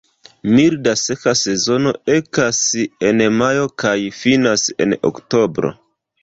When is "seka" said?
1.01-1.33